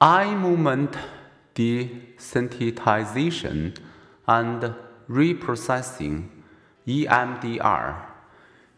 eye 0.00 0.34
movement 0.34 0.96
desensitization 1.54 3.76
and 4.26 4.74
reprocessing 5.08 6.28
EMDR. 6.86 8.06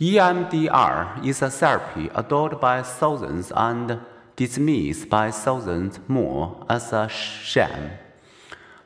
EMDR 0.00 1.24
is 1.24 1.42
a 1.42 1.50
therapy 1.50 2.10
adored 2.14 2.60
by 2.60 2.82
thousands 2.82 3.52
and 3.54 4.00
dismissed 4.36 5.08
by 5.08 5.30
thousands 5.30 6.00
more 6.08 6.66
as 6.68 6.92
a 6.92 7.08
sham. 7.08 7.92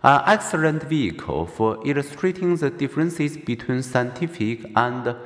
An 0.03 0.23
excellent 0.27 0.83
vehicle 0.83 1.47
for 1.47 1.79
illustrating 1.87 2.57
the 2.57 2.71
differences 2.71 3.37
between 3.37 3.83
scientific 3.83 4.65
and 4.77 5.17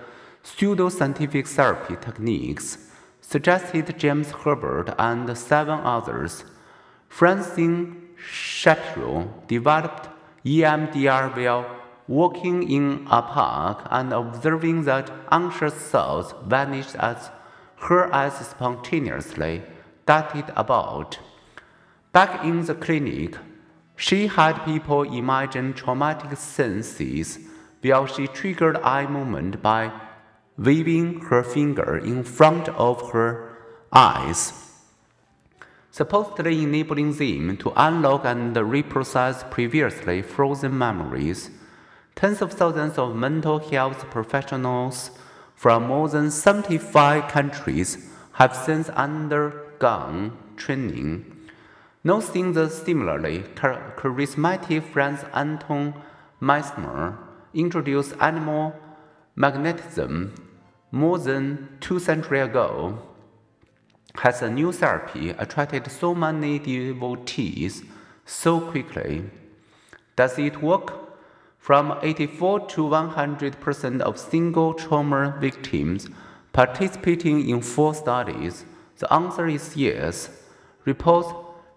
pseudoscientific 0.44 1.46
therapy 1.46 1.96
techniques, 1.96 2.90
suggested 3.20 3.98
James 3.98 4.30
Herbert 4.30 4.94
and 4.98 5.36
seven 5.36 5.80
others. 5.80 6.44
Francine 7.11 8.09
Shapiro 8.16 9.28
developed 9.46 10.09
EMDR 10.45 11.36
while 11.36 11.66
walking 12.09 12.70
in 12.70 13.06
a 13.10 13.20
park 13.20 13.86
and 13.91 14.12
observing 14.12 14.84
that 14.84 15.10
anxious 15.30 15.74
thoughts 15.74 16.33
vanished 16.46 16.95
as 16.96 17.30
her 17.88 18.12
eyes 18.14 18.38
spontaneously 18.48 19.62
darted 20.06 20.46
about. 20.56 21.19
Back 22.12 22.45
in 22.45 22.64
the 22.64 22.74
clinic, 22.74 23.36
she 23.97 24.28
had 24.28 24.64
people 24.64 25.02
imagine 25.02 25.74
traumatic 25.74 26.38
scenes 26.38 27.38
while 27.83 28.06
she 28.06 28.27
triggered 28.28 28.77
eye 28.78 29.06
movement 29.06 29.61
by 29.61 29.92
waving 30.56 31.20
her 31.22 31.42
finger 31.42 31.98
in 31.98 32.22
front 32.22 32.69
of 32.70 33.11
her 33.12 33.56
eyes, 33.92 34.70
supposedly 36.00 36.62
enabling 36.62 37.12
them 37.12 37.59
to 37.59 37.70
unlock 37.77 38.24
and 38.24 38.56
reprocess 38.56 39.38
previously 39.50 40.22
frozen 40.22 40.78
memories. 40.78 41.50
Tens 42.16 42.41
of 42.41 42.55
thousands 42.55 42.97
of 42.97 43.14
mental 43.14 43.58
health 43.58 44.08
professionals 44.08 45.10
from 45.55 45.88
more 45.88 46.08
than 46.08 46.30
75 46.30 47.28
countries 47.28 48.08
have 48.33 48.56
since 48.56 48.88
undergone 48.88 50.38
training. 50.56 51.10
Noting 52.03 52.55
the 52.55 52.70
similarly 52.70 53.41
charismatic 53.55 54.82
Franz 54.82 55.22
Anton 55.34 55.92
Mesmer 56.41 57.19
introduced 57.53 58.14
animal 58.20 58.75
magnetism 59.36 60.32
more 60.91 61.19
than 61.19 61.69
two 61.78 61.98
centuries 61.98 62.44
ago, 62.44 63.09
has 64.16 64.42
a 64.42 64.50
new 64.50 64.72
therapy 64.72 65.30
attracted 65.30 65.91
so 65.91 66.14
many 66.14 66.58
devotees 66.58 67.83
so 68.25 68.61
quickly? 68.61 69.25
Does 70.16 70.39
it 70.39 70.62
work? 70.62 71.08
From 71.58 71.98
84 72.03 72.69
to 72.69 72.83
100% 72.83 74.00
of 74.00 74.19
single 74.19 74.75
trauma 74.75 75.36
victims 75.41 76.08
participating 76.53 77.48
in 77.48 77.61
four 77.61 77.94
studies, 77.94 78.64
the 78.98 79.12
answer 79.12 79.47
is 79.47 79.77
yes. 79.77 80.31
Reports 80.84 81.28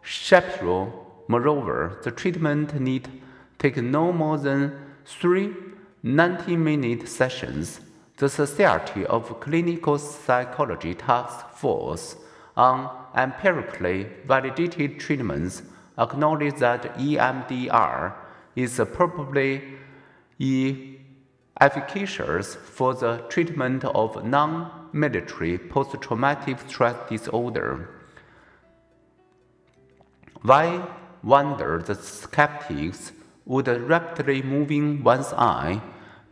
Shapiro. 0.02 1.00
Moreover, 1.28 2.00
the 2.04 2.11
treatment 2.11 2.80
need 2.80 3.09
take 3.59 3.78
no 3.78 4.11
more 4.11 4.38
than 4.38 4.73
three 5.06 5.54
90 6.02 6.58
minute 6.58 7.08
sessions 7.08 7.80
the 8.17 8.30
Society 8.30 9.06
of 9.08 9.39
Clinical 9.39 9.97
Psychology 9.97 10.94
Task 10.94 11.50
Force 11.50 12.16
on 12.55 12.89
empirically 13.16 14.08
validated 14.25 15.00
treatments 15.00 15.64
acknowledges 15.97 16.59
that 16.59 16.95
EMDR 16.97 18.14
is 18.55 18.80
probably 18.94 19.64
efficacious 21.59 22.55
for 22.55 22.93
the 22.93 23.17
treatment 23.30 23.83
of 23.86 24.23
non 24.26 24.89
military 24.93 25.58
post 25.58 25.99
traumatic 26.02 26.59
stress 26.67 26.95
disorder. 27.09 27.89
Why 30.43 30.88
wonder 31.23 31.82
the 31.83 31.95
skeptics 31.95 33.11
would 33.45 33.67
rapidly 33.67 34.42
moving 34.42 35.04
one's 35.04 35.33
eye 35.33 35.82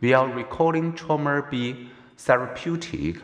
while 0.02 0.26
recalling 0.26 0.92
trauma 0.92 1.46
be 1.48 1.88
therapeutic, 2.18 3.16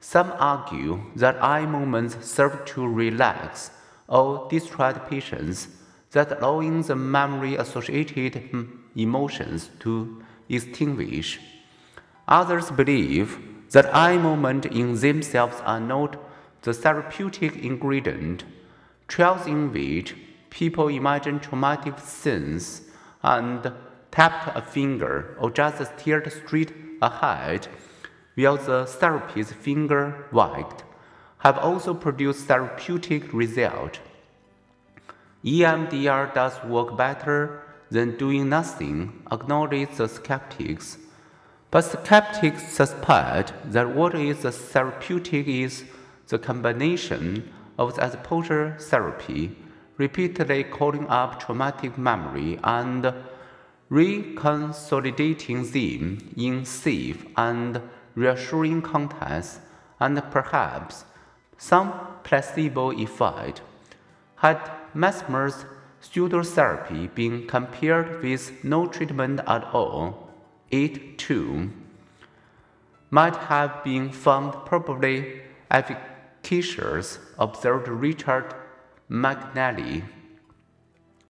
some 0.00 0.32
argue 0.38 1.02
that 1.16 1.42
eye 1.42 1.64
movements 1.64 2.14
serve 2.20 2.64
to 2.66 2.86
relax 2.86 3.70
or 4.06 4.46
distract 4.50 5.08
patients, 5.08 5.68
that 6.12 6.30
allowing 6.42 6.82
the 6.82 6.94
memory 6.94 7.56
associated 7.56 8.50
emotions 8.94 9.70
to 9.80 10.22
extinguish. 10.48 11.40
Others 12.28 12.70
believe 12.70 13.38
that 13.70 13.94
eye 13.94 14.18
movements 14.18 14.68
in 14.70 14.94
themselves 14.94 15.56
are 15.64 15.80
not 15.80 16.16
the 16.62 16.74
therapeutic 16.74 17.56
ingredient. 17.56 18.44
Trials 19.08 19.46
in 19.46 19.72
which 19.72 20.14
people 20.50 20.88
imagine 20.88 21.40
traumatic 21.40 21.98
scenes 21.98 22.82
and 23.22 23.72
tapped 24.16 24.56
a 24.56 24.62
finger 24.62 25.36
or 25.38 25.50
just 25.50 25.84
stared 25.98 26.26
straight 26.32 26.72
ahead 27.02 27.68
while 28.34 28.56
the 28.56 28.86
therapist's 28.86 29.52
finger 29.52 30.24
wagged 30.32 30.82
have 31.44 31.58
also 31.58 31.92
produced 31.92 32.46
therapeutic 32.46 33.22
result. 33.34 34.00
EMDR 35.44 36.32
does 36.32 36.54
work 36.64 36.96
better 36.96 37.62
than 37.90 38.16
doing 38.16 38.48
nothing, 38.48 39.22
acknowledge 39.30 39.94
the 39.96 40.08
skeptics. 40.08 40.96
But 41.70 41.82
skeptics 41.82 42.72
suspect 42.72 43.52
that 43.70 43.94
what 43.94 44.14
is 44.14 44.38
therapeutic 44.72 45.46
is 45.46 45.84
the 46.28 46.38
combination 46.38 47.52
of 47.78 47.94
the 47.94 48.06
exposure 48.06 48.76
therapy, 48.80 49.54
repeatedly 49.98 50.64
calling 50.64 51.06
up 51.08 51.38
traumatic 51.38 51.98
memory 51.98 52.58
and 52.64 53.12
reconsolidating 53.90 55.70
them 55.72 56.32
in 56.36 56.64
safe 56.64 57.24
and 57.36 57.80
reassuring 58.14 58.82
contexts, 58.82 59.60
and 60.00 60.22
perhaps 60.30 61.04
some 61.56 61.92
placebo 62.24 62.90
effect. 62.92 63.62
Had 64.36 64.70
Mesmer's 64.94 65.64
pseudotherapy 66.02 67.14
been 67.14 67.46
compared 67.46 68.22
with 68.22 68.64
no 68.64 68.86
treatment 68.86 69.40
at 69.46 69.64
all, 69.72 70.30
it 70.70 71.18
too 71.18 71.70
might 73.10 73.36
have 73.36 73.84
been 73.84 74.10
found 74.10 74.52
probably 74.66 75.40
efficacious, 75.70 77.18
observed 77.38 77.88
Richard 77.88 78.54
McNally. 79.10 80.02